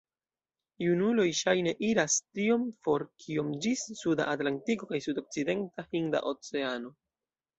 [0.83, 6.95] Junuloj ŝajne iras tiom for kiom ĝis suda Atlantiko kaj sudokcidenta Hinda Oceano.